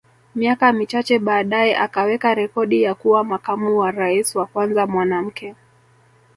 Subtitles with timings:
[0.35, 5.55] Miaka michache baadae akaweka rekodi ya kuwa makamu wa Rais wa kwanza mwanamke